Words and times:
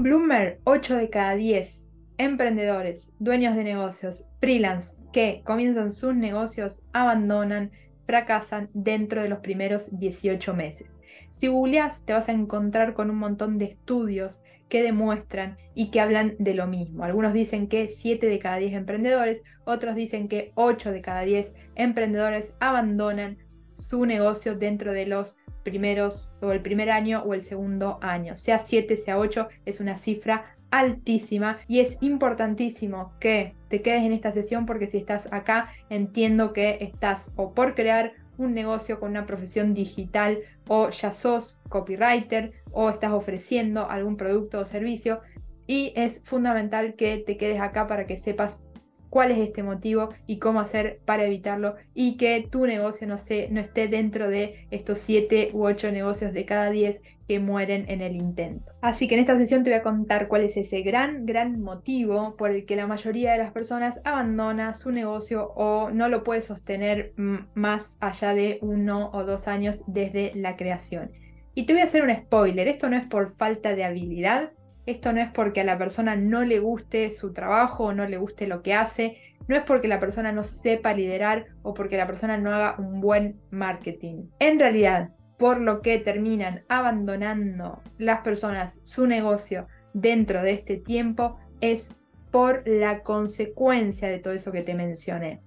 Según 0.00 0.18
Bloomberg, 0.18 0.60
8 0.64 0.96
de 0.96 1.10
cada 1.10 1.34
10 1.34 1.86
emprendedores, 2.16 3.12
dueños 3.18 3.54
de 3.54 3.64
negocios, 3.64 4.24
freelance 4.40 4.96
que 5.12 5.42
comienzan 5.44 5.92
sus 5.92 6.14
negocios 6.14 6.80
abandonan, 6.94 7.70
fracasan 8.06 8.70
dentro 8.72 9.22
de 9.22 9.28
los 9.28 9.40
primeros 9.40 9.90
18 9.92 10.54
meses. 10.54 10.96
Si 11.30 11.48
googleas 11.48 12.02
te 12.06 12.14
vas 12.14 12.30
a 12.30 12.32
encontrar 12.32 12.94
con 12.94 13.10
un 13.10 13.18
montón 13.18 13.58
de 13.58 13.66
estudios 13.66 14.42
que 14.70 14.82
demuestran 14.82 15.58
y 15.74 15.90
que 15.90 16.00
hablan 16.00 16.34
de 16.38 16.54
lo 16.54 16.66
mismo. 16.66 17.04
Algunos 17.04 17.34
dicen 17.34 17.68
que 17.68 17.88
7 17.88 18.26
de 18.26 18.38
cada 18.38 18.56
10 18.56 18.72
emprendedores, 18.72 19.42
otros 19.66 19.94
dicen 19.96 20.28
que 20.28 20.52
8 20.54 20.92
de 20.92 21.02
cada 21.02 21.20
10 21.22 21.52
emprendedores 21.74 22.54
abandonan 22.58 23.36
su 23.70 24.06
negocio 24.06 24.56
dentro 24.56 24.94
de 24.94 25.04
los 25.04 25.36
primeros 25.62 26.34
o 26.40 26.52
el 26.52 26.60
primer 26.60 26.90
año 26.90 27.22
o 27.22 27.34
el 27.34 27.42
segundo 27.42 27.98
año. 28.02 28.36
Sea 28.36 28.60
7, 28.60 28.96
sea 28.96 29.18
8, 29.18 29.48
es 29.66 29.80
una 29.80 29.98
cifra 29.98 30.56
altísima 30.70 31.58
y 31.66 31.80
es 31.80 31.98
importantísimo 32.00 33.12
que 33.18 33.54
te 33.68 33.82
quedes 33.82 34.04
en 34.04 34.12
esta 34.12 34.32
sesión 34.32 34.66
porque 34.66 34.86
si 34.86 34.98
estás 34.98 35.28
acá 35.32 35.68
entiendo 35.88 36.52
que 36.52 36.78
estás 36.80 37.32
o 37.36 37.52
por 37.54 37.74
crear 37.74 38.12
un 38.38 38.54
negocio 38.54 39.00
con 39.00 39.10
una 39.10 39.26
profesión 39.26 39.74
digital 39.74 40.38
o 40.68 40.90
ya 40.90 41.12
sos 41.12 41.58
copywriter 41.68 42.52
o 42.72 42.88
estás 42.88 43.12
ofreciendo 43.12 43.90
algún 43.90 44.16
producto 44.16 44.60
o 44.60 44.66
servicio 44.66 45.20
y 45.66 45.92
es 45.94 46.22
fundamental 46.24 46.94
que 46.94 47.18
te 47.18 47.36
quedes 47.36 47.60
acá 47.60 47.86
para 47.86 48.06
que 48.06 48.18
sepas 48.18 48.62
cuál 49.10 49.32
es 49.32 49.38
este 49.38 49.62
motivo 49.62 50.10
y 50.26 50.38
cómo 50.38 50.60
hacer 50.60 51.00
para 51.04 51.24
evitarlo 51.24 51.74
y 51.94 52.16
que 52.16 52.46
tu 52.50 52.64
negocio 52.64 53.06
no, 53.06 53.18
se, 53.18 53.52
esté 53.58 53.88
dentro 53.88 54.28
de 54.28 54.66
estos 54.70 54.98
7 55.00 55.50
u 55.52 55.64
8 55.66 55.92
negocios 55.92 56.32
de 56.32 56.44
cada 56.46 56.70
10 56.70 57.02
que 57.28 57.38
mueren 57.38 57.84
en 57.88 58.00
el 58.00 58.16
intento. 58.16 58.72
Así 58.80 59.06
que 59.06 59.14
en 59.14 59.20
esta 59.20 59.36
sesión 59.36 59.62
te 59.62 59.70
voy 59.70 59.78
a 59.78 59.82
contar 59.82 60.26
cuál 60.26 60.42
es 60.42 60.56
ese 60.56 60.82
gran, 60.82 61.26
gran 61.26 61.60
motivo 61.60 62.34
por 62.36 62.50
el 62.50 62.66
que 62.66 62.74
la 62.74 62.86
mayoría 62.86 63.32
de 63.32 63.38
las 63.38 63.52
personas 63.52 64.00
abandona 64.04 64.74
su 64.74 64.90
negocio 64.90 65.52
o 65.54 65.90
no 65.90 66.08
lo 66.08 66.24
puede 66.24 66.42
sostener 66.42 67.12
más 67.54 67.96
allá 68.00 68.34
de 68.34 68.58
uno 68.62 69.10
o 69.12 69.24
dos 69.24 69.46
años 69.46 69.84
desde 69.86 70.32
la 70.34 70.56
creación. 70.56 71.12
Y 71.54 71.66
te 71.66 71.72
voy 71.72 71.82
a 71.82 71.84
hacer 71.84 72.02
un 72.02 72.14
spoiler, 72.14 72.68
esto 72.68 72.88
no 72.88 72.96
es 72.96 73.06
por 73.06 73.34
falta 73.36 73.74
de 73.74 73.84
habilidad, 73.84 74.50
esto 74.90 75.12
no 75.12 75.20
es 75.20 75.30
porque 75.30 75.60
a 75.60 75.64
la 75.64 75.78
persona 75.78 76.16
no 76.16 76.44
le 76.44 76.58
guste 76.58 77.10
su 77.10 77.32
trabajo 77.32 77.86
o 77.86 77.94
no 77.94 78.06
le 78.06 78.18
guste 78.18 78.46
lo 78.46 78.62
que 78.62 78.74
hace, 78.74 79.16
no 79.48 79.56
es 79.56 79.62
porque 79.62 79.88
la 79.88 80.00
persona 80.00 80.32
no 80.32 80.42
sepa 80.42 80.94
liderar 80.94 81.46
o 81.62 81.74
porque 81.74 81.96
la 81.96 82.06
persona 82.06 82.36
no 82.36 82.52
haga 82.52 82.76
un 82.78 83.00
buen 83.00 83.40
marketing. 83.50 84.28
En 84.38 84.58
realidad, 84.58 85.10
por 85.38 85.60
lo 85.60 85.80
que 85.80 85.98
terminan 85.98 86.64
abandonando 86.68 87.82
las 87.98 88.20
personas 88.20 88.80
su 88.84 89.06
negocio 89.06 89.66
dentro 89.94 90.42
de 90.42 90.52
este 90.52 90.76
tiempo 90.76 91.38
es 91.60 91.94
por 92.30 92.62
la 92.66 93.02
consecuencia 93.02 94.08
de 94.08 94.18
todo 94.18 94.34
eso 94.34 94.52
que 94.52 94.62
te 94.62 94.74
mencioné. 94.74 95.40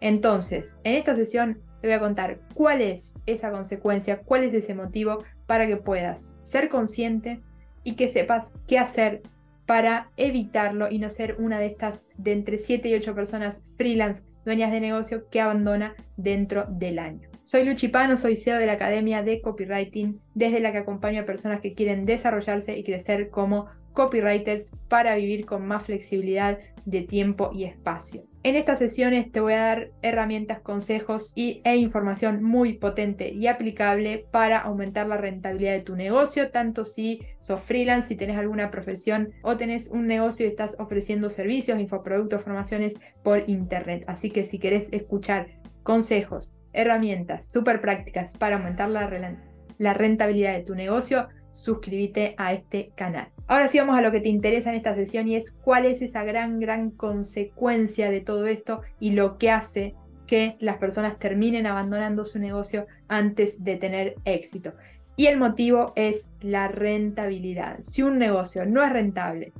Entonces, 0.00 0.76
en 0.84 0.94
esta 0.94 1.16
sesión 1.16 1.60
te 1.80 1.88
voy 1.88 1.94
a 1.94 2.00
contar 2.00 2.40
cuál 2.54 2.80
es 2.80 3.14
esa 3.26 3.50
consecuencia, 3.50 4.20
cuál 4.20 4.44
es 4.44 4.54
ese 4.54 4.74
motivo 4.74 5.24
para 5.46 5.66
que 5.66 5.76
puedas 5.76 6.38
ser 6.42 6.68
consciente, 6.68 7.42
y 7.86 7.94
que 7.94 8.08
sepas 8.08 8.52
qué 8.66 8.80
hacer 8.80 9.22
para 9.64 10.10
evitarlo 10.16 10.90
y 10.90 10.98
no 10.98 11.08
ser 11.08 11.36
una 11.38 11.60
de 11.60 11.66
estas 11.66 12.08
de 12.18 12.32
entre 12.32 12.58
7 12.58 12.88
y 12.88 12.94
8 12.94 13.14
personas 13.14 13.62
freelance, 13.76 14.22
dueñas 14.44 14.72
de 14.72 14.80
negocio 14.80 15.28
que 15.30 15.40
abandona 15.40 15.94
dentro 16.16 16.64
del 16.68 16.98
año. 16.98 17.28
Soy 17.44 17.64
Luchi 17.64 17.86
Pano, 17.86 18.16
soy 18.16 18.34
CEO 18.34 18.58
de 18.58 18.66
la 18.66 18.72
Academia 18.72 19.22
de 19.22 19.40
Copywriting, 19.40 20.20
desde 20.34 20.58
la 20.58 20.72
que 20.72 20.78
acompaño 20.78 21.22
a 21.22 21.26
personas 21.26 21.60
que 21.60 21.74
quieren 21.74 22.06
desarrollarse 22.06 22.76
y 22.76 22.82
crecer 22.82 23.30
como 23.30 23.66
copywriters 23.92 24.72
para 24.88 25.14
vivir 25.14 25.46
con 25.46 25.64
más 25.64 25.84
flexibilidad 25.84 26.58
de 26.86 27.02
tiempo 27.02 27.50
y 27.52 27.64
espacio. 27.64 28.24
En 28.42 28.54
estas 28.54 28.78
sesiones 28.78 29.30
te 29.32 29.40
voy 29.40 29.54
a 29.54 29.58
dar 29.58 29.90
herramientas, 30.02 30.60
consejos 30.60 31.32
y, 31.34 31.60
e 31.64 31.76
información 31.76 32.44
muy 32.44 32.74
potente 32.74 33.32
y 33.32 33.48
aplicable 33.48 34.26
para 34.30 34.58
aumentar 34.58 35.08
la 35.08 35.16
rentabilidad 35.16 35.72
de 35.72 35.80
tu 35.80 35.96
negocio, 35.96 36.50
tanto 36.52 36.84
si 36.84 37.20
sos 37.40 37.60
freelance, 37.60 38.08
si 38.08 38.16
tenés 38.16 38.38
alguna 38.38 38.70
profesión 38.70 39.30
o 39.42 39.56
tenés 39.56 39.88
un 39.88 40.06
negocio 40.06 40.46
y 40.46 40.50
estás 40.50 40.76
ofreciendo 40.78 41.28
servicios, 41.28 41.80
infoproductos, 41.80 42.42
formaciones 42.42 42.94
por 43.24 43.50
internet. 43.50 44.04
Así 44.06 44.30
que 44.30 44.46
si 44.46 44.60
querés 44.60 44.88
escuchar 44.92 45.48
consejos, 45.82 46.54
herramientas 46.72 47.50
súper 47.50 47.80
prácticas 47.80 48.36
para 48.36 48.56
aumentar 48.56 48.90
la, 48.90 49.36
la 49.78 49.94
rentabilidad 49.94 50.54
de 50.54 50.62
tu 50.62 50.76
negocio, 50.76 51.28
suscríbete 51.56 52.34
a 52.36 52.52
este 52.52 52.90
canal. 52.94 53.28
Ahora 53.48 53.68
sí 53.68 53.78
vamos 53.78 53.98
a 53.98 54.02
lo 54.02 54.12
que 54.12 54.20
te 54.20 54.28
interesa 54.28 54.68
en 54.68 54.76
esta 54.76 54.94
sesión 54.94 55.26
y 55.26 55.36
es 55.36 55.52
cuál 55.52 55.86
es 55.86 56.02
esa 56.02 56.22
gran, 56.22 56.60
gran 56.60 56.90
consecuencia 56.90 58.10
de 58.10 58.20
todo 58.20 58.46
esto 58.46 58.82
y 59.00 59.12
lo 59.12 59.38
que 59.38 59.50
hace 59.50 59.94
que 60.26 60.56
las 60.60 60.76
personas 60.76 61.18
terminen 61.18 61.66
abandonando 61.66 62.24
su 62.24 62.38
negocio 62.38 62.86
antes 63.08 63.62
de 63.64 63.76
tener 63.76 64.16
éxito. 64.24 64.74
Y 65.16 65.26
el 65.26 65.38
motivo 65.38 65.92
es 65.96 66.30
la 66.40 66.68
rentabilidad. 66.68 67.78
Si 67.80 68.02
un 68.02 68.18
negocio 68.18 68.66
no 68.66 68.84
es 68.84 68.92
rentable, 68.92 69.52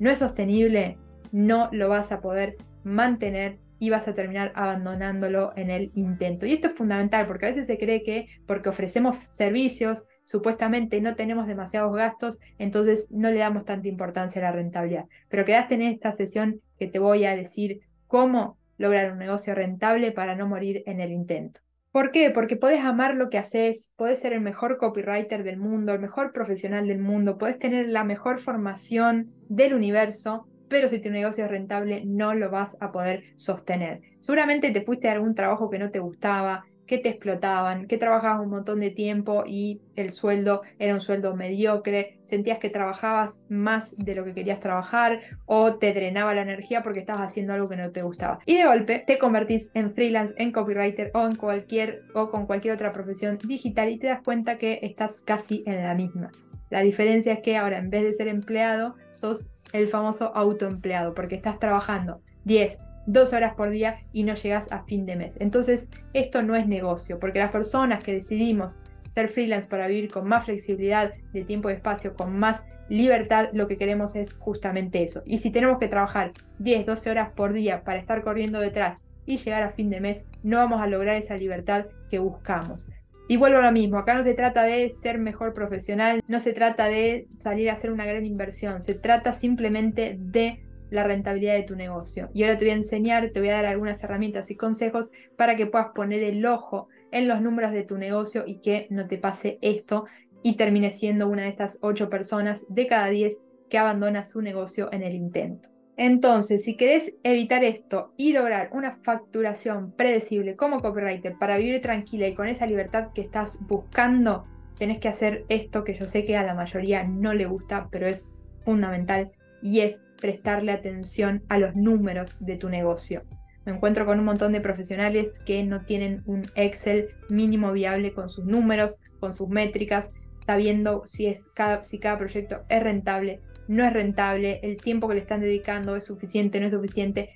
no 0.00 0.10
es 0.10 0.18
sostenible, 0.18 0.98
no 1.30 1.68
lo 1.70 1.88
vas 1.88 2.10
a 2.10 2.20
poder 2.20 2.56
mantener 2.82 3.58
y 3.78 3.90
vas 3.90 4.08
a 4.08 4.14
terminar 4.14 4.50
abandonándolo 4.56 5.52
en 5.56 5.70
el 5.70 5.92
intento. 5.94 6.46
Y 6.46 6.54
esto 6.54 6.68
es 6.68 6.74
fundamental 6.74 7.26
porque 7.26 7.46
a 7.46 7.50
veces 7.50 7.66
se 7.66 7.78
cree 7.78 8.02
que 8.02 8.26
porque 8.46 8.70
ofrecemos 8.70 9.16
servicios, 9.30 10.04
supuestamente 10.24 11.00
no 11.00 11.14
tenemos 11.14 11.46
demasiados 11.46 11.94
gastos, 11.94 12.38
entonces 12.58 13.08
no 13.10 13.30
le 13.30 13.38
damos 13.38 13.64
tanta 13.64 13.88
importancia 13.88 14.40
a 14.40 14.50
la 14.50 14.52
rentabilidad. 14.52 15.04
Pero 15.28 15.44
quedaste 15.44 15.74
en 15.74 15.82
esta 15.82 16.12
sesión 16.14 16.60
que 16.78 16.88
te 16.88 16.98
voy 16.98 17.24
a 17.24 17.36
decir 17.36 17.80
cómo 18.06 18.58
lograr 18.78 19.12
un 19.12 19.18
negocio 19.18 19.54
rentable 19.54 20.12
para 20.12 20.34
no 20.34 20.48
morir 20.48 20.82
en 20.86 21.00
el 21.00 21.12
intento. 21.12 21.60
¿Por 21.92 22.10
qué? 22.10 22.30
Porque 22.30 22.56
podés 22.56 22.80
amar 22.80 23.14
lo 23.14 23.30
que 23.30 23.38
haces, 23.38 23.92
podés 23.94 24.18
ser 24.18 24.32
el 24.32 24.40
mejor 24.40 24.78
copywriter 24.78 25.44
del 25.44 25.58
mundo, 25.58 25.92
el 25.92 26.00
mejor 26.00 26.32
profesional 26.32 26.88
del 26.88 26.98
mundo, 26.98 27.38
podés 27.38 27.56
tener 27.60 27.88
la 27.88 28.02
mejor 28.02 28.40
formación 28.40 29.30
del 29.48 29.74
universo, 29.74 30.48
pero 30.68 30.88
si 30.88 30.98
tu 30.98 31.10
negocio 31.10 31.44
es 31.44 31.50
rentable 31.52 32.02
no 32.04 32.34
lo 32.34 32.50
vas 32.50 32.76
a 32.80 32.90
poder 32.90 33.22
sostener. 33.36 34.00
Seguramente 34.18 34.72
te 34.72 34.82
fuiste 34.82 35.08
a 35.08 35.12
algún 35.12 35.36
trabajo 35.36 35.70
que 35.70 35.78
no 35.78 35.92
te 35.92 36.00
gustaba, 36.00 36.64
que 36.86 36.98
te 36.98 37.08
explotaban, 37.08 37.86
que 37.86 37.98
trabajabas 37.98 38.42
un 38.42 38.50
montón 38.50 38.80
de 38.80 38.90
tiempo 38.90 39.44
y 39.46 39.80
el 39.96 40.10
sueldo 40.10 40.62
era 40.78 40.94
un 40.94 41.00
sueldo 41.00 41.34
mediocre, 41.34 42.18
sentías 42.24 42.58
que 42.58 42.70
trabajabas 42.70 43.44
más 43.48 43.94
de 43.96 44.14
lo 44.14 44.24
que 44.24 44.34
querías 44.34 44.60
trabajar 44.60 45.20
o 45.46 45.76
te 45.76 45.92
drenaba 45.92 46.34
la 46.34 46.42
energía 46.42 46.82
porque 46.82 47.00
estabas 47.00 47.22
haciendo 47.22 47.52
algo 47.52 47.68
que 47.68 47.76
no 47.76 47.90
te 47.90 48.02
gustaba. 48.02 48.40
Y 48.46 48.56
de 48.56 48.64
golpe 48.64 49.04
te 49.06 49.18
convertís 49.18 49.70
en 49.74 49.94
freelance, 49.94 50.34
en 50.36 50.52
copywriter 50.52 51.10
o 51.14 51.26
en 51.26 51.36
cualquier 51.36 52.02
o 52.14 52.30
con 52.30 52.46
cualquier 52.46 52.74
otra 52.74 52.92
profesión 52.92 53.38
digital 53.38 53.90
y 53.90 53.98
te 53.98 54.08
das 54.08 54.22
cuenta 54.22 54.58
que 54.58 54.80
estás 54.82 55.20
casi 55.20 55.62
en 55.66 55.82
la 55.82 55.94
misma. 55.94 56.30
La 56.70 56.80
diferencia 56.80 57.34
es 57.34 57.40
que 57.40 57.56
ahora 57.56 57.78
en 57.78 57.90
vez 57.90 58.02
de 58.02 58.14
ser 58.14 58.28
empleado, 58.28 58.96
sos 59.12 59.48
el 59.72 59.88
famoso 59.88 60.32
autoempleado 60.34 61.14
porque 61.14 61.34
estás 61.34 61.58
trabajando 61.58 62.20
10, 62.44 62.78
dos 63.06 63.32
horas 63.32 63.54
por 63.54 63.70
día 63.70 64.00
y 64.12 64.24
no 64.24 64.34
llegas 64.34 64.70
a 64.72 64.84
fin 64.84 65.06
de 65.06 65.16
mes. 65.16 65.36
Entonces, 65.40 65.88
esto 66.12 66.42
no 66.42 66.56
es 66.56 66.66
negocio, 66.66 67.18
porque 67.18 67.38
las 67.38 67.50
personas 67.50 68.02
que 68.02 68.14
decidimos 68.14 68.76
ser 69.14 69.28
freelance 69.28 69.68
para 69.68 69.86
vivir 69.86 70.10
con 70.10 70.26
más 70.26 70.44
flexibilidad 70.44 71.12
de 71.32 71.44
tiempo 71.44 71.70
y 71.70 71.74
espacio, 71.74 72.14
con 72.14 72.36
más 72.36 72.64
libertad, 72.88 73.50
lo 73.52 73.68
que 73.68 73.76
queremos 73.76 74.16
es 74.16 74.32
justamente 74.34 75.02
eso. 75.02 75.22
Y 75.24 75.38
si 75.38 75.50
tenemos 75.50 75.78
que 75.78 75.88
trabajar 75.88 76.32
10, 76.58 76.84
12 76.84 77.10
horas 77.10 77.30
por 77.30 77.52
día 77.52 77.84
para 77.84 77.98
estar 78.00 78.22
corriendo 78.22 78.58
detrás 78.58 78.98
y 79.24 79.36
llegar 79.36 79.62
a 79.62 79.70
fin 79.70 79.88
de 79.88 80.00
mes, 80.00 80.24
no 80.42 80.58
vamos 80.58 80.82
a 80.82 80.86
lograr 80.88 81.16
esa 81.16 81.36
libertad 81.36 81.86
que 82.10 82.18
buscamos. 82.18 82.88
Y 83.26 83.36
vuelvo 83.36 83.58
a 83.58 83.62
lo 83.62 83.72
mismo, 83.72 83.98
acá 83.98 84.14
no 84.14 84.22
se 84.22 84.34
trata 84.34 84.64
de 84.64 84.90
ser 84.90 85.18
mejor 85.18 85.54
profesional, 85.54 86.22
no 86.28 86.40
se 86.40 86.52
trata 86.52 86.88
de 86.88 87.26
salir 87.38 87.70
a 87.70 87.72
hacer 87.74 87.90
una 87.90 88.04
gran 88.04 88.26
inversión, 88.26 88.82
se 88.82 88.94
trata 88.94 89.32
simplemente 89.32 90.18
de 90.18 90.60
la 90.94 91.04
rentabilidad 91.04 91.54
de 91.54 91.64
tu 91.64 91.76
negocio. 91.76 92.30
Y 92.32 92.42
ahora 92.42 92.56
te 92.56 92.64
voy 92.64 92.72
a 92.72 92.76
enseñar, 92.76 93.30
te 93.30 93.40
voy 93.40 93.50
a 93.50 93.54
dar 93.54 93.66
algunas 93.66 94.02
herramientas 94.02 94.50
y 94.50 94.56
consejos 94.56 95.10
para 95.36 95.56
que 95.56 95.66
puedas 95.66 95.88
poner 95.94 96.22
el 96.22 96.44
ojo 96.46 96.88
en 97.12 97.28
los 97.28 97.40
números 97.40 97.72
de 97.72 97.84
tu 97.84 97.98
negocio 97.98 98.44
y 98.46 98.60
que 98.60 98.86
no 98.90 99.06
te 99.06 99.18
pase 99.18 99.58
esto 99.62 100.06
y 100.42 100.56
termines 100.56 100.98
siendo 100.98 101.28
una 101.28 101.42
de 101.42 101.48
estas 101.48 101.78
ocho 101.80 102.10
personas 102.10 102.64
de 102.68 102.86
cada 102.86 103.08
diez 103.08 103.38
que 103.68 103.78
abandona 103.78 104.24
su 104.24 104.42
negocio 104.42 104.88
en 104.92 105.02
el 105.02 105.14
intento. 105.14 105.68
Entonces, 105.96 106.64
si 106.64 106.76
querés 106.76 107.14
evitar 107.22 107.62
esto 107.62 108.12
y 108.16 108.32
lograr 108.32 108.70
una 108.72 108.96
facturación 109.02 109.92
predecible 109.92 110.56
como 110.56 110.80
copywriter 110.80 111.38
para 111.38 111.56
vivir 111.56 111.80
tranquila 111.80 112.26
y 112.26 112.34
con 112.34 112.48
esa 112.48 112.66
libertad 112.66 113.08
que 113.14 113.20
estás 113.20 113.58
buscando, 113.66 114.42
tenés 114.76 114.98
que 114.98 115.08
hacer 115.08 115.44
esto 115.48 115.84
que 115.84 115.94
yo 115.94 116.08
sé 116.08 116.24
que 116.24 116.36
a 116.36 116.42
la 116.42 116.54
mayoría 116.54 117.04
no 117.04 117.32
le 117.32 117.46
gusta, 117.46 117.88
pero 117.90 118.06
es 118.06 118.28
fundamental 118.58 119.30
y 119.64 119.80
es 119.80 120.04
prestarle 120.20 120.72
atención 120.72 121.42
a 121.48 121.58
los 121.58 121.74
números 121.74 122.36
de 122.44 122.56
tu 122.56 122.68
negocio. 122.68 123.22
Me 123.64 123.72
encuentro 123.72 124.04
con 124.04 124.18
un 124.18 124.26
montón 124.26 124.52
de 124.52 124.60
profesionales 124.60 125.38
que 125.38 125.64
no 125.64 125.80
tienen 125.86 126.22
un 126.26 126.42
Excel 126.54 127.08
mínimo 127.30 127.72
viable 127.72 128.12
con 128.12 128.28
sus 128.28 128.44
números, 128.44 128.98
con 129.20 129.32
sus 129.32 129.48
métricas, 129.48 130.10
sabiendo 130.46 131.02
si, 131.06 131.28
es 131.28 131.46
cada, 131.54 131.82
si 131.82 131.98
cada 131.98 132.18
proyecto 132.18 132.60
es 132.68 132.82
rentable, 132.82 133.40
no 133.66 133.82
es 133.82 133.92
rentable, 133.94 134.60
el 134.62 134.76
tiempo 134.76 135.08
que 135.08 135.14
le 135.14 135.20
están 135.22 135.40
dedicando 135.40 135.96
es 135.96 136.04
suficiente, 136.04 136.60
no 136.60 136.66
es 136.66 136.72
suficiente. 136.72 137.30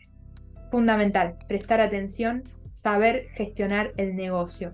Fundamental, 0.71 1.37
prestar 1.49 1.81
atención, 1.81 2.43
saber 2.71 3.29
gestionar 3.33 3.93
el 3.97 4.15
negocio. 4.17 4.73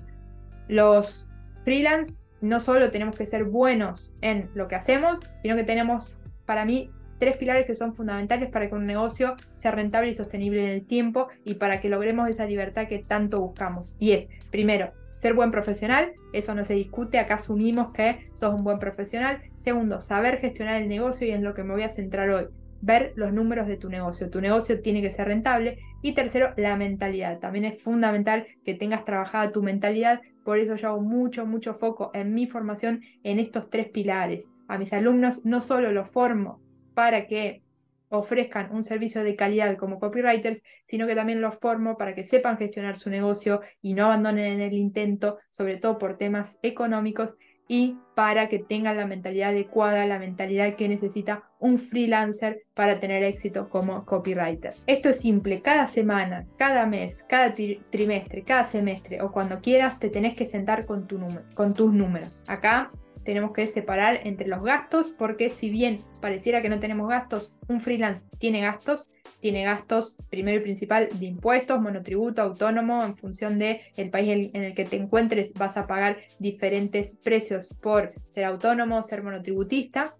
Los 0.67 1.29
freelance 1.63 2.19
no 2.41 2.59
solo 2.59 2.91
tenemos 2.91 3.15
que 3.15 3.27
ser 3.27 3.45
buenos 3.45 4.13
en 4.23 4.51
lo 4.55 4.67
que 4.67 4.75
hacemos, 4.75 5.21
sino 5.41 5.55
que 5.55 5.63
tenemos, 5.63 6.19
para 6.47 6.65
mí, 6.65 6.91
tres 7.25 7.39
pilares 7.39 7.65
que 7.65 7.75
son 7.75 7.95
fundamentales 7.95 8.51
para 8.51 8.69
que 8.69 8.75
un 8.75 8.85
negocio 8.85 9.35
sea 9.55 9.71
rentable 9.71 10.11
y 10.11 10.15
sostenible 10.15 10.63
en 10.63 10.69
el 10.69 10.85
tiempo 10.85 11.29
y 11.43 11.55
para 11.55 11.81
que 11.81 11.89
logremos 11.89 12.29
esa 12.29 12.45
libertad 12.45 12.87
que 12.87 12.99
tanto 12.99 13.41
buscamos. 13.41 13.97
Y 13.99 14.13
es, 14.13 14.29
primero, 14.51 14.93
ser 15.17 15.33
buen 15.33 15.51
profesional, 15.51 16.13
eso 16.35 16.55
no 16.55 16.67
se 16.67 16.75
discute, 16.75 17.19
acá 17.19 17.37
asumimos 17.37 17.93
que 17.93 18.29
sos 18.35 18.53
un 18.53 18.63
buen 18.63 18.79
profesional. 18.79 19.41
Segundo, 19.57 20.03
saber 20.03 20.39
gestionar 20.39 20.83
el 20.83 20.87
negocio 20.87 21.27
y 21.27 21.31
en 21.31 21.43
lo 21.43 21.55
que 21.55 21.63
me 21.63 21.73
voy 21.73 21.83
a 21.83 21.89
centrar 21.89 22.29
hoy, 22.29 22.45
ver 22.83 23.15
los 23.17 23.33
números 23.33 23.69
de 23.69 23.79
tu 23.79 23.89
negocio. 23.89 24.29
Tu 24.29 24.43
negocio 24.43 24.83
tiene 24.83 25.01
que 25.01 25.11
ser 25.11 25.29
rentable. 25.29 25.79
Y 26.03 26.13
tercero, 26.13 26.53
la 26.59 26.77
mentalidad. 26.77 27.39
También 27.39 27.65
es 27.65 27.81
fundamental 27.81 28.47
que 28.67 28.75
tengas 28.75 29.07
trabajada 29.07 29.51
tu 29.51 29.63
mentalidad. 29.63 30.21
Por 30.45 30.59
eso 30.59 30.77
yo 30.77 30.89
hago 30.89 31.01
mucho, 31.01 31.47
mucho 31.47 31.73
foco 31.73 32.11
en 32.13 32.35
mi 32.35 32.47
formación 32.47 33.01
en 33.23 33.39
estos 33.39 33.71
tres 33.71 33.89
pilares. 33.89 34.47
A 34.69 34.77
mis 34.77 34.93
alumnos 34.93 35.43
no 35.47 35.63
solo 35.63 35.91
los 35.91 36.11
formo 36.11 36.61
para 36.95 37.27
que 37.27 37.63
ofrezcan 38.09 38.73
un 38.73 38.85
servicio 38.85 39.25
de 39.25 39.37
calidad 39.37 39.77
como 39.77 39.99
copywriters, 39.99 40.63
sino 40.89 41.07
que 41.07 41.15
también 41.15 41.41
los 41.41 41.57
formo 41.57 41.97
para 41.97 42.15
que 42.15 42.25
sepan 42.25 42.59
gestionar 42.59 42.97
su 42.97 43.11
negocio 43.11 43.61
y 43.83 43.95
no 43.95 44.05
abandonen 44.05 44.53
en 44.53 44.61
el 44.61 44.75
intento, 44.75 45.39
sobre 45.51 45.77
todo 45.77 45.99
por 45.99 46.17
temas 46.17 46.59
económicos 46.63 47.35
y 47.67 47.97
para 48.15 48.49
que 48.49 48.59
tengan 48.59 48.99
la 48.99 49.07
mentalidad 49.07 49.51
adecuada, 49.51 50.07
la 50.07 50.19
mentalidad 50.19 50.77
que 50.77 50.89
necesita 50.89 51.45
un 51.59 51.79
freelancer 51.79 52.63
para 52.75 53.01
tener 53.01 53.25
éxito 53.25 53.71
como 53.71 54.05
copywriter. 54.05 54.75
Esto 54.87 55.09
es 55.09 55.21
simple, 55.21 55.63
cada 55.63 55.87
semana, 55.87 56.47
cada 56.59 56.87
mes, 56.87 57.25
cada 57.27 57.55
trimestre, 57.55 58.43
cada 58.45 58.65
semestre 58.65 59.23
o 59.23 59.33
cuando 59.33 59.61
quieras 59.61 59.99
te 59.99 60.11
tenés 60.11 60.35
que 60.35 60.47
sentar 60.47 60.85
con 60.85 61.07
tus 61.07 61.93
números. 61.93 62.45
Acá 62.47 62.93
tenemos 63.25 63.53
que 63.53 63.67
separar 63.67 64.21
entre 64.25 64.49
los 64.49 64.63
gastos, 64.63 65.13
porque 65.17 65.51
si 65.51 65.71
bien 65.71 66.01
pareciera 66.21 66.63
que 66.63 66.69
no 66.69 66.79
tenemos 66.79 67.09
gastos, 67.09 67.55
un 67.69 67.81
freelance 67.81 68.25
tiene 68.39 68.61
gastos, 68.61 69.09
tiene 69.41 69.65
gastos 69.65 70.17
primero 70.31 70.59
y 70.59 70.63
principal 70.63 71.09
de 71.13 71.27
impuestos, 71.27 71.81
monotributo, 71.81 72.43
autónomo, 72.43 73.03
en 73.05 73.17
función 73.17 73.59
del 73.59 73.81
el 73.97 74.11
país 74.11 74.51
en 74.53 74.65
el 74.65 74.75
que 74.75 74.85
te 74.85 74.97
encuentres 74.97 75.53
vas 75.55 75.77
a 75.77 75.87
pagar 75.87 76.19
diferentes 76.39 77.17
precios 77.17 77.75
por 77.81 78.13
ser 78.29 78.45
autónomo, 78.45 79.03
ser 79.03 79.23
monotributista. 79.23 80.15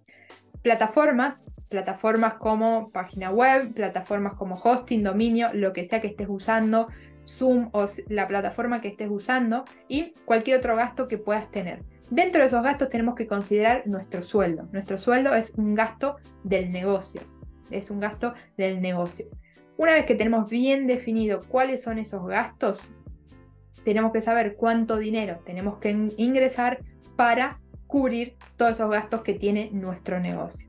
Plataformas, 0.63 1.45
plataformas 1.69 2.35
como 2.35 2.91
página 2.91 3.31
web, 3.31 3.75
plataformas 3.75 4.35
como 4.35 4.57
hosting, 4.57 5.03
dominio, 5.03 5.49
lo 5.53 5.73
que 5.73 5.85
sea 5.85 6.01
que 6.01 6.09
estés 6.09 6.29
usando, 6.31 6.89
Zoom 7.27 7.69
o 7.73 7.87
la 8.09 8.29
plataforma 8.29 8.81
que 8.81 8.89
estés 8.89 9.11
usando 9.11 9.65
y 9.89 10.15
cualquier 10.25 10.59
otro 10.59 10.77
gasto 10.77 11.09
que 11.09 11.19
puedas 11.19 11.51
tener. 11.51 11.83
Dentro 12.11 12.41
de 12.41 12.49
esos 12.49 12.63
gastos 12.63 12.89
tenemos 12.89 13.15
que 13.15 13.27
considerar 13.27 13.87
nuestro 13.87 14.23
sueldo. 14.23 14.69
Nuestro 14.73 14.99
sueldo 14.99 15.35
es 15.35 15.53
un 15.57 15.75
gasto 15.75 16.17
del 16.43 16.71
negocio. 16.71 17.23
Es 17.71 17.91
un 17.91 18.01
gasto 18.01 18.35
del 18.57 18.81
negocio. 18.81 19.27
Una 19.77 19.93
vez 19.95 20.05
que 20.05 20.15
tenemos 20.15 20.49
bien 20.49 20.87
definido 20.87 21.41
cuáles 21.49 21.83
son 21.83 21.99
esos 21.99 22.27
gastos, 22.27 22.89
tenemos 23.85 24.13
que 24.13 24.21
saber 24.21 24.55
cuánto 24.57 24.99
dinero 24.99 25.41
tenemos 25.45 25.79
que 25.79 25.91
ingresar 26.17 26.81
para 27.17 27.61
cubrir 27.87 28.37
todos 28.57 28.73
esos 28.73 28.91
gastos 28.91 29.23
que 29.23 29.35
tiene 29.35 29.71
nuestro 29.73 30.21
negocio. 30.21 30.69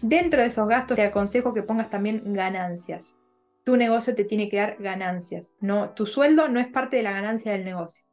Dentro 0.00 0.42
de 0.42 0.48
esos 0.48 0.68
gastos 0.68 0.96
te 0.96 1.02
aconsejo 1.02 1.52
que 1.52 1.62
pongas 1.62 1.90
también 1.90 2.32
ganancias. 2.32 3.16
Tu 3.64 3.76
negocio 3.76 4.14
te 4.14 4.24
tiene 4.24 4.48
que 4.48 4.58
dar 4.58 4.76
ganancias. 4.78 5.54
No, 5.60 5.90
tu 5.90 6.06
sueldo 6.06 6.48
no 6.48 6.60
es 6.60 6.68
parte 6.68 6.96
de 6.96 7.02
la 7.02 7.12
ganancia 7.12 7.52
del 7.52 7.64
negocio. 7.64 8.04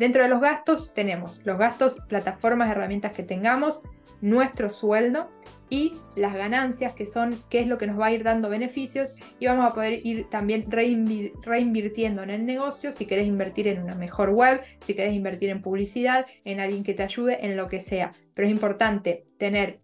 Dentro 0.00 0.22
de 0.22 0.30
los 0.30 0.40
gastos 0.40 0.94
tenemos 0.94 1.44
los 1.44 1.58
gastos, 1.58 2.00
plataformas, 2.08 2.70
herramientas 2.70 3.12
que 3.12 3.22
tengamos, 3.22 3.82
nuestro 4.22 4.70
sueldo 4.70 5.30
y 5.68 5.92
las 6.16 6.32
ganancias, 6.32 6.94
que 6.94 7.04
son 7.04 7.36
qué 7.50 7.60
es 7.60 7.66
lo 7.66 7.76
que 7.76 7.86
nos 7.86 8.00
va 8.00 8.06
a 8.06 8.12
ir 8.12 8.24
dando 8.24 8.48
beneficios 8.48 9.10
y 9.38 9.44
vamos 9.44 9.70
a 9.70 9.74
poder 9.74 10.00
ir 10.06 10.26
también 10.30 10.70
reinvirtiendo 10.70 12.22
en 12.22 12.30
el 12.30 12.46
negocio, 12.46 12.92
si 12.92 13.04
querés 13.04 13.26
invertir 13.26 13.68
en 13.68 13.82
una 13.82 13.94
mejor 13.94 14.30
web, 14.30 14.62
si 14.80 14.94
querés 14.94 15.12
invertir 15.12 15.50
en 15.50 15.60
publicidad, 15.60 16.24
en 16.46 16.60
alguien 16.60 16.82
que 16.82 16.94
te 16.94 17.02
ayude, 17.02 17.44
en 17.44 17.58
lo 17.58 17.68
que 17.68 17.82
sea. 17.82 18.12
Pero 18.32 18.48
es 18.48 18.54
importante 18.54 19.26
tener 19.36 19.82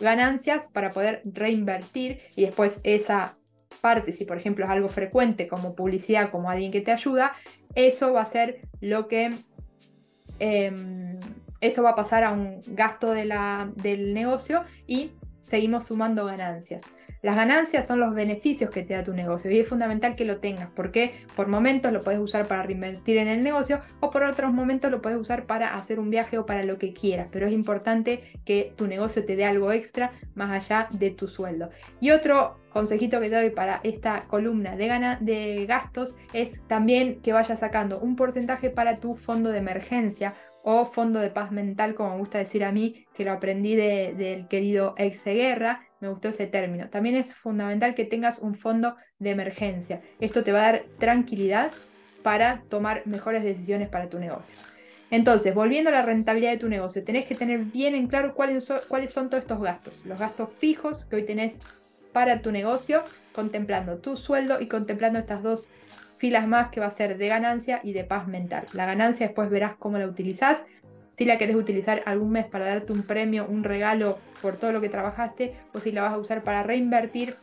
ganancias 0.00 0.68
para 0.68 0.92
poder 0.92 1.22
reinvertir 1.24 2.20
y 2.36 2.42
después 2.44 2.80
esa 2.84 3.36
parte, 3.80 4.12
si 4.12 4.24
por 4.24 4.36
ejemplo 4.36 4.64
es 4.64 4.70
algo 4.70 4.88
frecuente 4.88 5.48
como 5.48 5.74
publicidad, 5.74 6.30
como 6.30 6.50
alguien 6.50 6.72
que 6.72 6.80
te 6.80 6.92
ayuda, 6.92 7.32
eso 7.74 8.12
va 8.12 8.22
a 8.22 8.26
ser 8.26 8.62
lo 8.80 9.08
que... 9.08 9.30
Em, 10.38 11.18
eso 11.60 11.82
va 11.82 11.90
a 11.90 11.94
pasar 11.94 12.24
a 12.24 12.32
un 12.32 12.62
gasto 12.68 13.12
de 13.12 13.26
la, 13.26 13.70
del 13.76 14.14
negocio 14.14 14.64
y 14.86 15.12
seguimos 15.44 15.86
sumando 15.86 16.24
ganancias. 16.24 16.84
Las 17.22 17.36
ganancias 17.36 17.86
son 17.86 18.00
los 18.00 18.14
beneficios 18.14 18.70
que 18.70 18.82
te 18.82 18.94
da 18.94 19.04
tu 19.04 19.12
negocio 19.12 19.50
y 19.50 19.58
es 19.58 19.68
fundamental 19.68 20.16
que 20.16 20.24
lo 20.24 20.38
tengas. 20.38 20.70
Porque 20.74 21.24
por 21.36 21.48
momentos 21.48 21.92
lo 21.92 22.00
puedes 22.00 22.20
usar 22.20 22.46
para 22.46 22.62
reinvertir 22.62 23.18
en 23.18 23.28
el 23.28 23.42
negocio 23.42 23.80
o 24.00 24.10
por 24.10 24.22
otros 24.22 24.52
momentos 24.52 24.90
lo 24.90 25.02
puedes 25.02 25.18
usar 25.18 25.46
para 25.46 25.74
hacer 25.74 26.00
un 26.00 26.10
viaje 26.10 26.38
o 26.38 26.46
para 26.46 26.64
lo 26.64 26.78
que 26.78 26.92
quieras, 26.92 27.28
pero 27.30 27.46
es 27.46 27.52
importante 27.52 28.22
que 28.44 28.72
tu 28.76 28.86
negocio 28.86 29.24
te 29.24 29.36
dé 29.36 29.44
algo 29.44 29.72
extra 29.72 30.12
más 30.34 30.50
allá 30.50 30.88
de 30.90 31.10
tu 31.10 31.28
sueldo. 31.28 31.70
Y 32.00 32.10
otro 32.10 32.58
consejito 32.70 33.20
que 33.20 33.28
te 33.28 33.34
doy 33.34 33.50
para 33.50 33.80
esta 33.82 34.24
columna 34.28 34.76
de, 34.76 34.88
de 35.20 35.66
gastos 35.66 36.14
es 36.32 36.60
también 36.68 37.20
que 37.20 37.32
vayas 37.32 37.60
sacando 37.60 37.98
un 37.98 38.16
porcentaje 38.16 38.70
para 38.70 38.98
tu 38.98 39.16
fondo 39.16 39.50
de 39.50 39.58
emergencia 39.58 40.34
o 40.62 40.84
fondo 40.84 41.20
de 41.20 41.30
paz 41.30 41.52
mental, 41.52 41.94
como 41.94 42.10
me 42.10 42.18
gusta 42.18 42.38
decir 42.38 42.64
a 42.64 42.72
mí, 42.72 43.06
que 43.14 43.24
lo 43.24 43.32
aprendí 43.32 43.74
del 43.74 44.48
querido 44.48 44.94
ex 44.98 45.24
guerra, 45.24 45.86
me 46.00 46.08
gustó 46.08 46.28
ese 46.28 46.46
término. 46.46 46.88
También 46.88 47.16
es 47.16 47.34
fundamental 47.34 47.94
que 47.94 48.04
tengas 48.04 48.38
un 48.38 48.54
fondo 48.54 48.96
de 49.18 49.30
emergencia. 49.30 50.02
Esto 50.20 50.42
te 50.44 50.52
va 50.52 50.60
a 50.60 50.72
dar 50.72 50.84
tranquilidad 50.98 51.72
para 52.22 52.62
tomar 52.68 53.02
mejores 53.06 53.42
decisiones 53.42 53.88
para 53.88 54.08
tu 54.08 54.18
negocio. 54.18 54.56
Entonces, 55.10 55.54
volviendo 55.54 55.90
a 55.90 55.92
la 55.92 56.02
rentabilidad 56.02 56.52
de 56.52 56.58
tu 56.58 56.68
negocio, 56.68 57.02
tenés 57.02 57.26
que 57.26 57.34
tener 57.34 57.64
bien 57.64 57.94
en 57.94 58.06
claro 58.06 58.34
cuáles 58.34 58.64
son, 58.64 58.78
cuáles 58.88 59.12
son 59.12 59.28
todos 59.28 59.42
estos 59.42 59.60
gastos. 59.60 60.06
Los 60.06 60.20
gastos 60.20 60.50
fijos 60.58 61.04
que 61.06 61.16
hoy 61.16 61.24
tenés 61.24 61.58
para 62.12 62.42
tu 62.42 62.52
negocio, 62.52 63.02
contemplando 63.32 63.98
tu 63.98 64.16
sueldo 64.16 64.60
y 64.60 64.66
contemplando 64.66 65.18
estas 65.18 65.42
dos 65.42 65.68
filas 66.20 66.46
más 66.46 66.68
que 66.68 66.80
va 66.80 66.86
a 66.86 66.90
ser 66.90 67.16
de 67.16 67.28
ganancia 67.28 67.80
y 67.82 67.94
de 67.94 68.04
paz 68.04 68.28
mental. 68.28 68.66
La 68.74 68.84
ganancia 68.84 69.26
después 69.26 69.48
verás 69.48 69.76
cómo 69.78 69.96
la 69.96 70.06
utilizás. 70.06 70.62
Si 71.08 71.24
la 71.24 71.38
querés 71.38 71.56
utilizar 71.56 72.02
algún 72.04 72.30
mes 72.30 72.44
para 72.44 72.66
darte 72.66 72.92
un 72.92 73.04
premio, 73.04 73.46
un 73.48 73.64
regalo 73.64 74.18
por 74.42 74.58
todo 74.58 74.70
lo 74.70 74.82
que 74.82 74.90
trabajaste, 74.90 75.54
o 75.74 75.80
si 75.80 75.92
la 75.92 76.02
vas 76.02 76.12
a 76.12 76.18
usar 76.18 76.44
para 76.44 76.62
reinvertir 76.62 77.36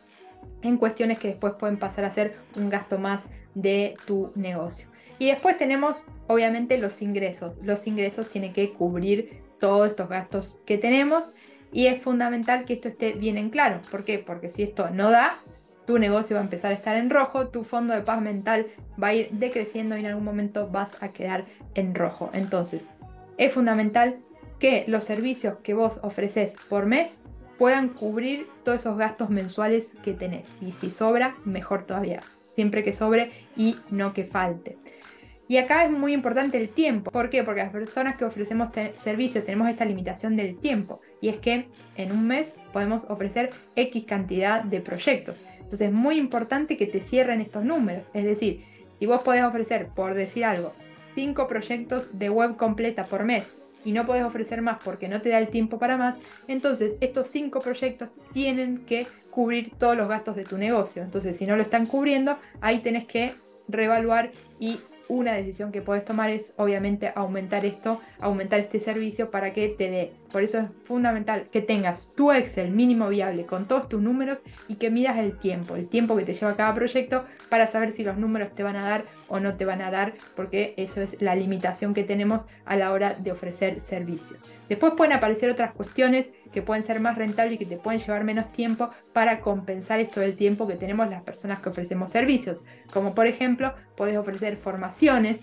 en 0.61 0.77
cuestiones 0.77 1.17
que 1.17 1.29
después 1.29 1.53
pueden 1.57 1.77
pasar 1.77 2.05
a 2.05 2.11
ser 2.11 2.37
un 2.55 2.69
gasto 2.69 2.99
más 2.99 3.29
de 3.55 3.95
tu 4.05 4.31
negocio. 4.35 4.87
Y 5.17 5.25
después 5.25 5.57
tenemos, 5.57 6.05
obviamente, 6.27 6.77
los 6.77 7.01
ingresos. 7.01 7.57
Los 7.63 7.87
ingresos 7.87 8.29
tienen 8.29 8.53
que 8.53 8.73
cubrir 8.73 9.41
todos 9.59 9.89
estos 9.89 10.07
gastos 10.07 10.61
que 10.67 10.77
tenemos 10.77 11.33
y 11.71 11.87
es 11.87 11.99
fundamental 11.99 12.65
que 12.65 12.73
esto 12.73 12.89
esté 12.89 13.13
bien 13.13 13.39
en 13.39 13.49
claro. 13.49 13.81
¿Por 13.89 14.05
qué? 14.05 14.19
Porque 14.19 14.51
si 14.51 14.61
esto 14.61 14.91
no 14.91 15.09
da, 15.09 15.35
tu 15.87 15.97
negocio 15.97 16.35
va 16.35 16.41
a 16.41 16.43
empezar 16.43 16.71
a 16.71 16.75
estar 16.75 16.97
en 16.97 17.09
rojo, 17.09 17.47
tu 17.47 17.63
fondo 17.63 17.93
de 17.93 18.01
paz 18.01 18.21
mental 18.21 18.67
va 19.01 19.07
a 19.07 19.13
ir 19.15 19.29
decreciendo 19.31 19.95
y 19.95 20.01
en 20.01 20.07
algún 20.07 20.25
momento 20.25 20.67
vas 20.67 21.01
a 21.01 21.13
quedar 21.13 21.45
en 21.75 21.95
rojo. 21.95 22.29
Entonces, 22.33 22.89
es 23.37 23.53
fundamental 23.53 24.17
que 24.59 24.83
los 24.87 25.05
servicios 25.05 25.57
que 25.63 25.73
vos 25.73 25.99
ofreces 26.03 26.55
por 26.69 26.85
mes 26.85 27.21
puedan 27.57 27.89
cubrir 27.89 28.47
todos 28.63 28.81
esos 28.81 28.97
gastos 28.97 29.29
mensuales 29.29 29.95
que 30.03 30.13
tenés. 30.13 30.47
Y 30.61 30.73
si 30.73 30.91
sobra, 30.91 31.37
mejor 31.45 31.85
todavía. 31.85 32.19
Siempre 32.43 32.83
que 32.83 32.91
sobre 32.91 33.31
y 33.55 33.77
no 33.89 34.13
que 34.13 34.25
falte. 34.25 34.77
Y 35.47 35.57
acá 35.57 35.85
es 35.85 35.91
muy 35.91 36.11
importante 36.11 36.57
el 36.57 36.69
tiempo. 36.69 37.09
¿Por 37.11 37.29
qué? 37.29 37.43
Porque 37.43 37.61
las 37.61 37.71
personas 37.71 38.17
que 38.17 38.25
ofrecemos 38.25 38.69
servicios 38.97 39.45
tenemos 39.45 39.69
esta 39.69 39.85
limitación 39.85 40.35
del 40.35 40.57
tiempo. 40.57 40.99
Y 41.21 41.29
es 41.29 41.37
que 41.37 41.69
en 41.95 42.11
un 42.11 42.27
mes 42.27 42.53
podemos 42.73 43.05
ofrecer 43.07 43.51
X 43.75 44.03
cantidad 44.05 44.61
de 44.61 44.81
proyectos. 44.81 45.41
Entonces 45.67 45.89
es 45.89 45.93
muy 45.93 46.17
importante 46.17 46.77
que 46.77 46.87
te 46.87 47.01
cierren 47.01 47.41
estos 47.41 47.65
números. 47.65 48.07
Es 48.13 48.23
decir, 48.23 48.63
si 48.97 49.05
vos 49.05 49.21
podés 49.21 49.43
ofrecer, 49.43 49.89
por 49.89 50.13
decir 50.13 50.45
algo, 50.45 50.71
5 51.13 51.45
proyectos 51.45 52.17
de 52.17 52.29
web 52.29 52.55
completa 52.55 53.07
por 53.07 53.25
mes 53.25 53.43
y 53.83 53.91
no 53.91 54.05
podés 54.05 54.23
ofrecer 54.23 54.61
más 54.61 54.81
porque 54.81 55.09
no 55.09 55.21
te 55.21 55.27
da 55.27 55.39
el 55.39 55.49
tiempo 55.49 55.77
para 55.77 55.97
más, 55.97 56.15
entonces 56.47 56.95
estos 57.01 57.27
5 57.27 57.59
proyectos 57.59 58.07
tienen 58.31 58.85
que 58.85 59.07
cubrir 59.29 59.73
todos 59.77 59.97
los 59.97 60.07
gastos 60.07 60.37
de 60.37 60.45
tu 60.45 60.57
negocio. 60.57 61.03
Entonces 61.03 61.35
si 61.35 61.45
no 61.45 61.57
lo 61.57 61.63
están 61.63 61.85
cubriendo, 61.85 62.37
ahí 62.61 62.79
tenés 62.79 63.05
que 63.05 63.33
reevaluar 63.67 64.31
y 64.61 64.79
una 65.09 65.33
decisión 65.33 65.73
que 65.73 65.81
puedes 65.81 66.05
tomar 66.05 66.29
es 66.29 66.53
obviamente 66.55 67.11
aumentar 67.13 67.65
esto, 67.65 67.99
aumentar 68.19 68.61
este 68.61 68.79
servicio 68.79 69.31
para 69.31 69.51
que 69.51 69.67
te 69.67 69.89
dé 69.89 70.13
Por 70.31 70.43
eso 70.43 70.59
es 70.59 70.65
fundamental 70.85 71.47
que 71.51 71.61
tengas 71.61 72.11
tu 72.15 72.31
Excel 72.31 72.71
mínimo 72.71 73.09
viable 73.09 73.45
con 73.45 73.67
todos 73.67 73.87
tus 73.87 74.01
números 74.01 74.41
y 74.67 74.75
que 74.75 74.89
midas 74.89 75.17
el 75.17 75.37
tiempo, 75.37 75.75
el 75.75 75.87
tiempo 75.87 76.15
que 76.17 76.23
te 76.23 76.33
lleva 76.33 76.55
cada 76.55 76.73
proyecto 76.75 77.25
para 77.49 77.67
saber 77.67 77.93
si 77.93 78.03
los 78.03 78.17
números 78.17 78.53
te 78.53 78.63
van 78.63 78.75
a 78.75 78.87
dar 78.87 79.05
o 79.27 79.39
no 79.39 79.55
te 79.55 79.65
van 79.65 79.81
a 79.81 79.91
dar, 79.91 80.13
porque 80.35 80.73
eso 80.77 81.01
es 81.01 81.21
la 81.21 81.35
limitación 81.35 81.93
que 81.93 82.03
tenemos 82.03 82.45
a 82.65 82.77
la 82.77 82.91
hora 82.91 83.13
de 83.13 83.31
ofrecer 83.31 83.81
servicios. 83.81 84.39
Después 84.69 84.93
pueden 84.97 85.13
aparecer 85.13 85.49
otras 85.49 85.73
cuestiones 85.73 86.31
que 86.51 86.61
pueden 86.61 86.83
ser 86.83 86.99
más 86.99 87.17
rentables 87.17 87.55
y 87.55 87.57
que 87.57 87.65
te 87.65 87.77
pueden 87.77 87.99
llevar 87.99 88.23
menos 88.23 88.51
tiempo 88.51 88.89
para 89.13 89.39
compensar 89.39 89.99
esto 89.99 90.19
del 90.19 90.35
tiempo 90.35 90.67
que 90.67 90.75
tenemos 90.75 91.09
las 91.09 91.23
personas 91.23 91.59
que 91.59 91.69
ofrecemos 91.69 92.11
servicios. 92.11 92.61
Como 92.91 93.15
por 93.15 93.27
ejemplo, 93.27 93.73
puedes 93.95 94.17
ofrecer 94.17 94.57
formaciones, 94.57 95.41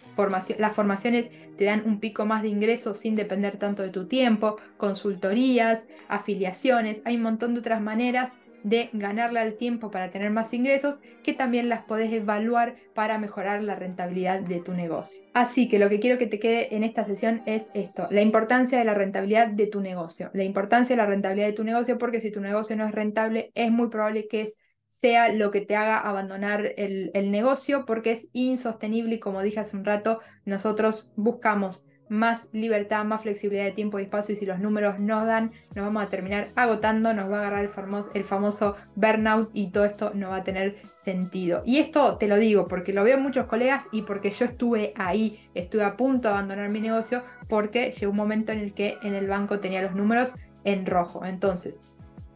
las 0.59 0.77
formaciones 0.77 1.31
te 1.57 1.65
dan 1.65 1.83
un 1.87 2.01
pico 2.01 2.27
más 2.27 2.43
de 2.43 2.49
ingresos 2.49 2.99
sin 2.99 3.17
depender 3.17 3.59
tanto 3.59 3.83
de 3.83 3.91
tu 3.91 4.07
tiempo, 4.07 4.57
consultorías, 4.77 5.89
afiliaciones, 6.09 7.03
hay 7.05 7.17
un 7.17 7.23
montón 7.23 7.55
de 7.55 7.61
otras 7.61 7.81
maneras 7.81 8.33
de 8.65 8.89
ganarle 8.95 9.41
al 9.41 9.57
tiempo 9.57 9.91
para 9.91 10.11
tener 10.11 10.31
más 10.31 10.53
ingresos, 10.55 10.99
que 11.23 11.35
también 11.35 11.69
las 11.69 11.85
podés 11.85 12.11
evaluar 12.13 12.77
para 12.95 13.19
mejorar 13.19 13.63
la 13.63 13.77
rentabilidad 13.77 14.41
de 14.41 14.61
tu 14.61 14.73
negocio. 14.73 15.21
Así 15.35 15.69
que 15.69 15.79
lo 15.79 15.91
que 15.91 16.01
quiero 16.01 16.19
que 16.19 16.27
te 16.27 16.39
quede 16.39 16.75
en 16.75 16.83
esta 16.83 17.05
sesión 17.05 17.43
es 17.45 17.71
esto, 17.75 18.09
la 18.11 18.23
importancia 18.23 18.79
de 18.79 18.87
la 18.87 18.95
rentabilidad 18.95 19.49
de 19.49 19.67
tu 19.67 19.81
negocio. 19.81 20.31
La 20.33 20.45
importancia 20.45 20.97
de 20.97 21.03
la 21.03 21.07
rentabilidad 21.07 21.49
de 21.49 21.53
tu 21.53 21.63
negocio 21.63 21.99
porque 21.99 22.23
si 22.23 22.33
tu 22.33 22.41
negocio 22.41 22.75
no 22.75 22.87
es 22.89 22.93
rentable, 22.93 23.53
es 23.55 23.71
muy 23.71 23.91
probable 23.91 24.29
que 24.29 24.49
sea 24.89 25.31
lo 25.31 25.51
que 25.51 25.61
te 25.61 25.77
haga 25.77 25.99
abandonar 25.99 26.73
el, 26.79 27.11
el 27.15 27.31
negocio 27.31 27.85
porque 27.85 28.13
es 28.13 28.29
insostenible 28.33 29.17
y 29.17 29.21
como 29.21 29.43
dije 29.43 29.61
hace 29.61 29.77
un 29.77 29.85
rato, 29.85 30.21
nosotros 30.47 31.13
buscamos 31.17 31.85
más 32.09 32.49
libertad, 32.53 33.05
más 33.05 33.23
flexibilidad 33.23 33.65
de 33.65 33.73
tiempo 33.73 33.99
y 33.99 34.03
espacio 34.03 34.35
y 34.35 34.39
si 34.39 34.47
los 34.47 34.59
números 34.59 34.99
nos 34.99 35.27
dan, 35.27 35.53
nos 35.75 35.85
vamos 35.85 36.03
a 36.03 36.09
terminar 36.09 36.49
agotando, 36.57 37.13
nos 37.15 37.31
va 37.31 37.37
a 37.37 37.41
agarrar 37.41 37.65
el 37.65 37.71
famoso, 37.71 38.11
el 38.15 38.25
famoso 38.25 38.77
burnout 38.95 39.51
y 39.53 39.71
todo 39.71 39.85
esto 39.85 40.13
no 40.15 40.31
va 40.31 40.37
a 40.37 40.45
tener 40.45 40.77
sentido. 40.83 41.63
Y 41.65 41.79
esto 41.79 42.17
te 42.17 42.29
lo 42.29 42.37
digo 42.37 42.69
porque 42.69 42.93
lo 42.93 43.05
veo 43.05 43.19
muchos 43.19 43.47
colegas 43.47 43.85
y 43.93 44.03
porque 44.03 44.31
yo 44.31 44.45
estuve 44.45 44.93
ahí, 44.97 45.49
estuve 45.55 45.85
a 45.85 45.97
punto 45.97 46.29
de 46.29 46.35
abandonar 46.35 46.69
mi 46.71 46.81
negocio 46.81 47.23
porque 47.49 47.93
llegó 47.93 48.11
un 48.11 48.17
momento 48.17 48.53
en 48.53 48.59
el 48.59 48.75
que 48.75 48.99
en 49.03 49.15
el 49.15 49.29
banco 49.29 49.59
tenía 49.59 49.83
los 49.83 49.95
números 49.95 50.35
en 50.65 50.87
rojo. 50.87 51.25
Entonces, 51.25 51.81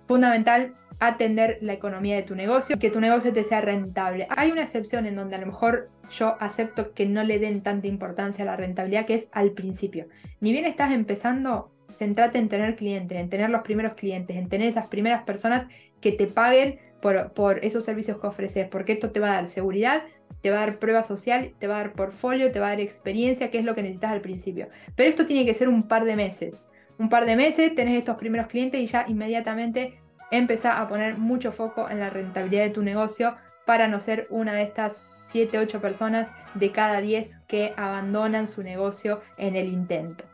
fundamental 0.09 0.75
atender 0.99 1.59
la 1.61 1.75
economía 1.75 2.17
de 2.17 2.23
tu 2.23 2.35
negocio 2.35 2.79
que 2.79 2.91
tu 2.91 3.01
negocio 3.01 3.33
te 3.33 3.45
sea 3.45 3.61
rentable. 3.61 4.27
Hay 4.31 4.51
una 4.51 4.63
excepción 4.63 5.07
en 5.07 5.15
donde 5.15 5.37
a 5.37 5.39
lo 5.39 5.47
mejor 5.47 5.91
yo 6.19 6.37
acepto 6.41 6.93
que 6.93 7.07
no 7.07 7.23
le 7.23 7.39
den 7.39 7.63
tanta 7.63 7.87
importancia 7.87 8.43
a 8.43 8.47
la 8.47 8.57
rentabilidad, 8.57 9.07
que 9.07 9.15
es 9.15 9.29
al 9.31 9.53
principio. 9.53 10.09
Ni 10.41 10.51
bien 10.51 10.65
estás 10.65 10.93
empezando, 10.93 11.71
centrate 11.89 12.39
en 12.39 12.49
tener 12.49 12.75
clientes, 12.75 13.19
en 13.19 13.29
tener 13.29 13.51
los 13.51 13.63
primeros 13.63 13.95
clientes, 13.95 14.37
en 14.37 14.49
tener 14.49 14.69
esas 14.69 14.89
primeras 14.89 15.23
personas 15.23 15.67
que 16.01 16.13
te 16.13 16.27
paguen 16.27 16.81
por, 17.01 17.33
por 17.33 17.65
esos 17.65 17.85
servicios 17.85 18.19
que 18.19 18.27
ofreces, 18.27 18.67
porque 18.69 18.93
esto 18.93 19.11
te 19.11 19.21
va 19.21 19.29
a 19.31 19.35
dar 19.35 19.49
seguridad, 19.49 20.03
te 20.41 20.51
va 20.51 20.63
a 20.63 20.67
dar 20.67 20.79
prueba 20.79 21.05
social, 21.05 21.53
te 21.59 21.67
va 21.67 21.77
a 21.77 21.83
dar 21.83 21.93
portfolio, 21.93 22.51
te 22.51 22.61
va 22.61 22.69
a 22.69 22.71
dar 22.71 22.81
experiencia, 22.81 23.51
que 23.51 23.59
es 23.59 23.65
lo 23.65 23.75
que 23.75 23.83
necesitas 23.83 24.13
al 24.13 24.21
principio. 24.21 24.69
Pero 24.97 25.09
esto 25.09 25.27
tiene 25.27 25.45
que 25.45 25.55
ser 25.55 25.69
un 25.69 25.87
par 25.87 26.05
de 26.05 26.17
meses. 26.17 26.65
Un 26.99 27.09
par 27.09 27.27
de 27.27 27.37
meses 27.37 27.75
tenés 27.75 27.99
estos 27.99 28.17
primeros 28.17 28.49
clientes 28.49 28.81
y 28.81 28.87
ya 28.87 29.05
inmediatamente 29.07 30.01
empezá 30.31 30.81
a 30.81 30.89
poner 30.89 31.17
mucho 31.17 31.53
foco 31.53 31.89
en 31.89 32.01
la 32.01 32.11
rentabilidad 32.11 32.65
de 32.65 32.71
tu 32.71 32.83
negocio 32.83 33.37
para 33.67 33.87
no 33.87 34.01
ser 34.01 34.27
una 34.31 34.53
de 34.53 34.63
estas 34.63 35.07
7, 35.27 35.59
8 35.59 35.81
personas 35.81 36.31
de 36.55 36.73
cada 36.73 37.01
10 37.01 37.39
que 37.47 37.73
abandonan 37.77 38.49
su 38.49 38.63
negocio 38.63 39.21
en 39.37 39.55
el 39.55 39.69
intento. 39.69 40.25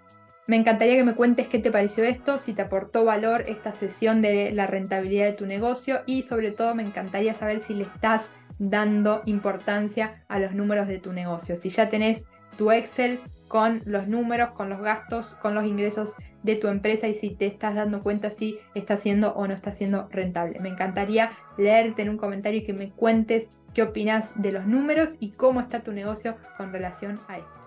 Me 0.46 0.56
encantaría 0.56 0.96
que 0.96 1.04
me 1.04 1.14
cuentes 1.14 1.48
qué 1.48 1.58
te 1.58 1.70
pareció 1.70 2.04
esto, 2.04 2.38
si 2.38 2.52
te 2.52 2.62
aportó 2.62 3.04
valor 3.04 3.44
esta 3.48 3.72
sesión 3.72 4.22
de 4.22 4.52
la 4.52 4.66
rentabilidad 4.66 5.26
de 5.26 5.32
tu 5.32 5.46
negocio 5.46 6.02
y 6.06 6.22
sobre 6.22 6.50
todo 6.50 6.74
me 6.74 6.82
encantaría 6.82 7.34
saber 7.34 7.60
si 7.60 7.74
le 7.74 7.84
estás 7.84 8.30
dando 8.58 9.22
importancia 9.26 10.22
a 10.28 10.38
los 10.38 10.54
números 10.54 10.86
de 10.86 10.98
tu 10.98 11.12
negocio. 11.12 11.56
Si 11.56 11.70
ya 11.70 11.88
tenés 11.90 12.28
tu 12.56 12.70
Excel 12.70 13.20
con 13.48 13.82
los 13.84 14.08
números, 14.08 14.50
con 14.50 14.68
los 14.68 14.80
gastos, 14.80 15.36
con 15.36 15.54
los 15.54 15.64
ingresos 15.64 16.14
de 16.42 16.56
tu 16.56 16.68
empresa 16.68 17.08
y 17.08 17.14
si 17.14 17.30
te 17.30 17.46
estás 17.46 17.74
dando 17.74 18.02
cuenta 18.02 18.30
si 18.30 18.58
está 18.74 18.96
siendo 18.96 19.32
o 19.34 19.46
no 19.46 19.54
está 19.54 19.72
siendo 19.72 20.08
rentable. 20.10 20.60
Me 20.60 20.68
encantaría 20.68 21.30
leerte 21.56 22.02
en 22.02 22.10
un 22.10 22.16
comentario 22.18 22.60
y 22.60 22.64
que 22.64 22.72
me 22.72 22.90
cuentes 22.90 23.48
qué 23.72 23.82
opinas 23.82 24.32
de 24.36 24.52
los 24.52 24.66
números 24.66 25.16
y 25.20 25.32
cómo 25.32 25.60
está 25.60 25.80
tu 25.80 25.92
negocio 25.92 26.36
con 26.56 26.72
relación 26.72 27.18
a 27.28 27.38
esto. 27.38 27.63